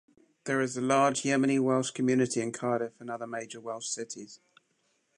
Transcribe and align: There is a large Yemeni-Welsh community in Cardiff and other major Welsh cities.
There 0.45 0.61
is 0.61 0.75
a 0.75 0.81
large 0.81 1.21
Yemeni-Welsh 1.21 1.91
community 1.91 2.41
in 2.41 2.51
Cardiff 2.53 2.93
and 2.99 3.07
other 3.11 3.27
major 3.27 3.61
Welsh 3.61 3.87
cities. 3.87 4.39